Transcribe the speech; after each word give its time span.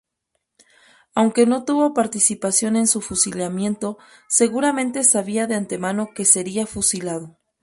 Aunque 1.13 1.45
no 1.45 1.63
tuvo 1.63 1.93
participación 1.93 2.75
en 2.75 2.87
su 2.87 3.01
fusilamiento, 3.01 3.99
seguramente 4.27 5.03
sabía 5.03 5.45
de 5.45 5.53
antemano 5.53 6.09
que 6.15 6.25
sería 6.25 6.65
fusilado. 6.65 7.37